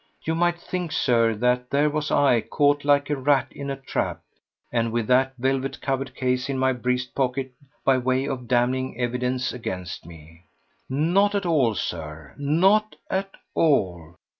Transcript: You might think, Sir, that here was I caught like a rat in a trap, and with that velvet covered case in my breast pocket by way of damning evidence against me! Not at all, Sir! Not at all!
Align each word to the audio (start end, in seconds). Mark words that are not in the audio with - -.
You 0.23 0.33
might 0.33 0.59
think, 0.59 0.91
Sir, 0.91 1.35
that 1.35 1.65
here 1.69 1.87
was 1.87 2.09
I 2.09 2.41
caught 2.41 2.83
like 2.83 3.11
a 3.11 3.15
rat 3.15 3.49
in 3.51 3.69
a 3.69 3.75
trap, 3.75 4.21
and 4.71 4.91
with 4.91 5.05
that 5.05 5.35
velvet 5.37 5.79
covered 5.79 6.15
case 6.15 6.49
in 6.49 6.57
my 6.57 6.73
breast 6.73 7.13
pocket 7.13 7.51
by 7.85 7.99
way 7.99 8.27
of 8.27 8.47
damning 8.47 8.99
evidence 8.99 9.53
against 9.53 10.07
me! 10.07 10.45
Not 10.89 11.35
at 11.35 11.45
all, 11.45 11.75
Sir! 11.75 12.33
Not 12.39 12.95
at 13.11 13.35
all! 13.53 14.15